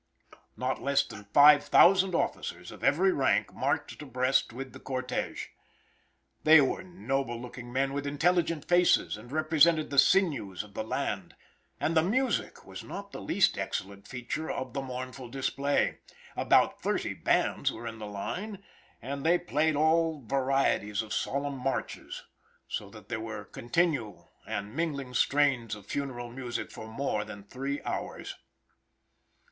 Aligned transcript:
Not 0.57 0.81
less 0.81 1.03
than 1.05 1.25
five 1.25 1.63
thousand 1.65 2.15
officers, 2.15 2.71
of 2.71 2.83
every 2.83 3.11
rank, 3.11 3.53
marched 3.53 4.01
abreast 4.01 4.51
with 4.51 4.73
the 4.73 4.79
cortege. 4.79 5.49
They 6.43 6.59
were 6.59 6.81
noble 6.81 7.39
looking 7.39 7.71
men 7.71 7.93
with 7.93 8.07
intelligent 8.07 8.65
faces, 8.67 9.15
and 9.15 9.31
represented 9.31 9.91
the 9.91 9.99
sinews 9.99 10.63
of 10.63 10.73
the 10.73 10.83
land, 10.83 11.35
and 11.79 11.95
the 11.95 12.01
music 12.01 12.65
was 12.65 12.83
not 12.83 13.11
the 13.11 13.21
least 13.21 13.59
excellent 13.59 14.07
feature 14.07 14.49
of 14.49 14.73
the 14.73 14.81
mournful 14.81 15.29
display. 15.29 15.99
About 16.35 16.81
thirty 16.81 17.13
bands 17.13 17.71
were 17.71 17.85
in 17.85 17.99
the 17.99 18.07
line, 18.07 18.63
and 19.03 19.23
these 19.23 19.41
played 19.45 19.75
all 19.75 20.23
varieties 20.25 21.03
of 21.03 21.13
solemn 21.13 21.59
marches, 21.59 22.23
so 22.67 22.89
that 22.89 23.07
there 23.09 23.21
were 23.21 23.45
continual 23.45 24.31
and 24.47 24.75
mingling 24.75 25.13
strains 25.13 25.75
of 25.75 25.85
funeral 25.85 26.31
music 26.31 26.71
for 26.71 26.87
more 26.87 27.23
than 27.23 27.43
three 27.43 27.83
hours. 27.83 28.35